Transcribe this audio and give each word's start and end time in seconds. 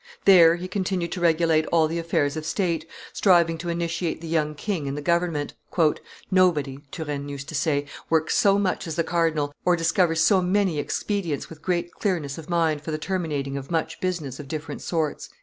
There 0.25 0.55
he 0.55 0.67
continued 0.67 1.11
to 1.11 1.21
regulate 1.21 1.67
all 1.67 1.87
the 1.87 1.99
affairs 1.99 2.35
of 2.35 2.43
state, 2.43 2.87
striving 3.13 3.59
to 3.59 3.69
initiate 3.69 4.19
the 4.19 4.27
young 4.27 4.55
king 4.55 4.87
in 4.87 4.95
the 4.95 4.99
government. 4.99 5.53
"Nobody," 6.31 6.79
Turenne 6.91 7.29
used 7.29 7.47
to 7.49 7.53
say, 7.53 7.85
"works 8.09 8.35
so 8.35 8.57
much 8.57 8.87
as 8.87 8.95
the 8.95 9.03
cardinal, 9.03 9.53
or 9.63 9.75
discovers 9.75 10.19
so 10.21 10.41
many 10.41 10.79
expedients 10.79 11.51
with 11.51 11.61
great 11.61 11.91
clearness 11.93 12.39
of 12.39 12.49
mind 12.49 12.81
for 12.81 12.89
the 12.89 12.97
terminating 12.97 13.57
of 13.57 13.69
much 13.69 14.01
business 14.01 14.39
of 14.39 14.47
different 14.47 14.81
sorts." 14.81 15.29